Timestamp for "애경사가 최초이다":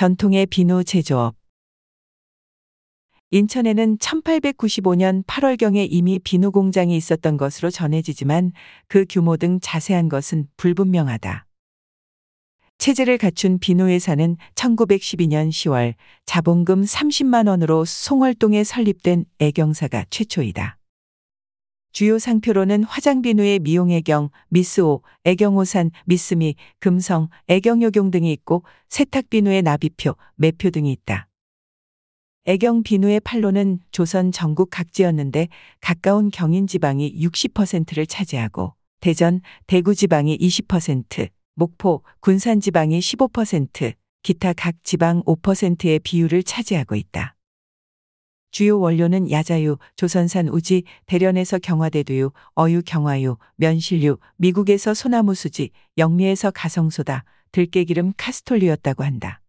19.38-20.79